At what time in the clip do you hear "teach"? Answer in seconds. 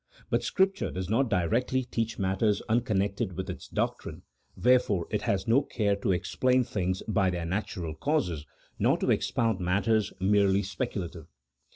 1.83-2.17